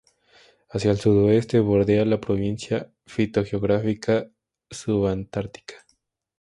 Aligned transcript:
Hacia 0.71 0.89
el 0.89 0.97
sudoeste 0.97 1.59
bordea 1.59 2.05
la 2.05 2.19
Provincia 2.19 2.91
fitogeográfica 3.05 4.31
Subantártica. 4.67 5.85